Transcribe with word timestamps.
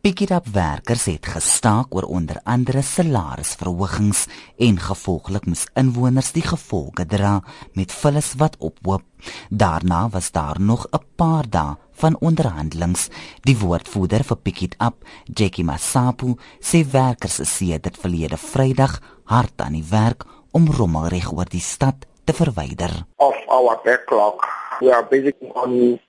Pikitap 0.00 0.46
werkers 0.48 1.02
het 1.10 1.26
gestaak 1.28 1.92
oor 1.92 2.06
onder 2.08 2.38
andere 2.48 2.80
salarisverhogings 2.80 4.22
en 4.56 4.78
gevolglik 4.80 5.44
moes 5.44 5.66
inwoners 5.76 6.30
die 6.32 6.44
gevolge 6.46 7.04
dra 7.04 7.34
met 7.76 7.92
vullis 7.92 8.30
wat 8.40 8.56
ophoop. 8.64 9.04
Daarna 9.50 10.08
was 10.08 10.30
daar 10.32 10.56
nog 10.60 10.86
'n 10.88 11.04
paar 11.16 11.44
dae 11.50 11.76
van 11.92 12.16
onderhandelings. 12.20 13.08
Die 13.44 13.58
woordvoerder 13.58 14.24
vir 14.24 14.36
Pikitap, 14.36 14.94
Jackie 15.24 15.64
Masapu, 15.64 16.34
sê 16.60 16.90
werkers 16.90 17.38
is 17.40 17.56
sedert 17.56 17.98
verlede 17.98 18.36
Vrydag 18.36 19.00
hard 19.24 19.60
aan 19.60 19.72
die 19.72 19.88
werk 19.90 20.24
om 20.50 20.70
rommelreg 20.70 21.32
oor 21.32 21.48
die 21.48 21.60
stad 21.60 22.06
te 22.24 22.32
verwyder. 22.32 23.06
Of 23.16 23.36
our 23.48 23.80
backlog, 23.84 24.40
we 24.80 24.94
are 24.94 25.06
basically 25.10 25.50
on 25.52 26.00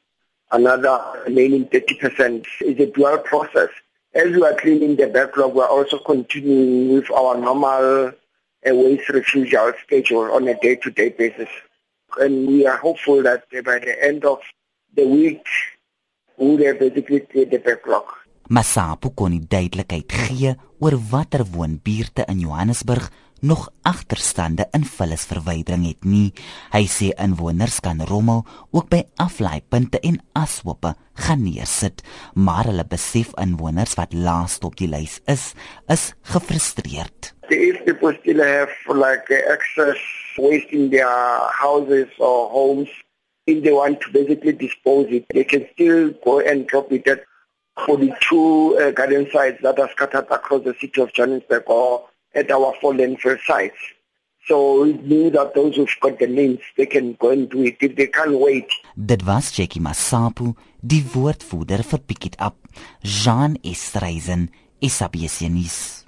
another 0.52 1.24
remaining 1.26 1.66
30% 1.66 2.46
is 2.62 2.80
a 2.80 2.92
dual 2.92 3.18
process. 3.20 3.70
As 4.14 4.28
we 4.28 4.44
are 4.44 4.56
cleaning 4.56 4.98
the 4.98 5.08
backlog, 5.08 5.56
we 5.56 5.62
are 5.62 5.70
also 5.70 5.98
continuing 6.00 6.94
with 6.94 7.10
our 7.12 7.38
normal 7.38 8.08
uh, 8.10 8.12
waste 8.64 9.10
refusal 9.10 9.72
schedule 9.84 10.32
on 10.34 10.48
a 10.48 10.56
day-to-day 10.60 11.10
-day 11.10 11.18
basis. 11.18 11.50
And 12.18 12.48
we 12.48 12.68
are 12.68 12.78
hopeful 12.78 13.24
that 13.24 13.42
by 13.50 13.80
the 13.80 13.96
end 14.10 14.26
of 14.26 14.40
the 14.98 15.06
week, 15.06 15.46
we 16.38 16.56
will 16.56 16.74
basically 16.84 17.22
clear 17.22 17.46
the 17.46 17.60
backlog. 17.60 18.06
Masapu 18.52 19.14
kon 19.16 19.32
nie 19.32 19.46
duidelikheid 19.48 20.12
gee 20.12 20.50
oor 20.84 20.98
watter 21.12 21.46
woonbuurte 21.54 22.26
in 22.28 22.42
Johannesburg 22.44 23.06
nog 23.40 23.70
agterstande 23.88 24.66
in 24.76 24.84
vullisverwydering 24.84 25.86
het 25.88 26.04
nie. 26.04 26.34
Hy 26.74 26.82
sê 26.92 27.14
inwoners 27.16 27.80
kan 27.80 28.04
rommel 28.10 28.44
ook 28.76 28.90
by 28.92 29.00
aflaaipunte 29.24 30.02
en 30.04 30.20
ashope 30.36 30.92
gaan 31.24 31.46
neersit, 31.46 32.04
maar 32.36 32.68
hulle 32.68 32.84
besef 32.92 33.32
inwoners 33.40 33.96
wat 33.96 34.12
laaste 34.12 34.68
op 34.68 34.76
die 34.76 34.92
lys 34.92 35.22
is, 35.32 35.54
is 35.88 36.12
gefrustreerd. 36.34 37.32
If 37.48 37.80
people 37.88 38.12
still 38.20 38.44
have 38.44 38.76
like 38.92 39.32
excess 39.32 40.04
waste 40.36 40.76
in 40.76 40.92
their 40.92 41.48
houses 41.64 42.12
or 42.20 42.52
homes, 42.52 42.92
if 43.48 43.64
they 43.64 43.72
want 43.72 44.04
to 44.04 44.12
basically 44.12 44.52
dispose 44.52 45.08
it, 45.08 45.24
they 45.32 45.48
can 45.48 45.64
still 45.72 46.12
go 46.24 46.42
and 46.44 46.68
drop 46.68 46.92
it 46.92 47.08
at 47.08 47.24
for 47.86 47.98
the 47.98 48.14
two 48.22 48.78
uh, 48.78 48.92
garden 48.92 49.28
sites 49.32 49.62
that 49.62 49.80
are 49.80 49.90
scattered 49.92 50.28
across 50.30 50.64
the 50.64 50.74
city 50.80 51.02
of 51.02 51.14
Johannesburg 51.14 51.64
or 51.68 52.08
at 52.34 52.52
our 52.52 52.74
four 52.82 52.94
landfill 52.94 53.40
sites. 53.46 53.78
So 54.48 54.84
it 54.86 55.06
means 55.06 55.34
that 55.34 55.54
those 55.54 55.76
who've 55.76 55.96
got 56.02 56.18
the 56.20 56.28
names, 56.28 56.60
they 56.76 56.86
can 56.88 57.14
go 57.14 57.30
and 57.30 57.50
do 57.50 57.64
it 57.64 57.78
if 57.80 57.96
they 57.96 58.08
can't 58.08 58.40
wait. 58.40 58.70
Dit 58.96 59.24
was 59.24 59.52
Jackie 59.52 59.80
Masapu, 59.80 60.56
die 60.82 61.04
woordvoerder 61.14 61.84
vir 61.84 62.00
Pick 62.00 62.26
It 62.26 62.36
Up, 62.40 62.58
Jean 63.04 63.58
Estreisen, 63.64 64.50
SABC 64.82 65.50
nuus. 65.50 66.01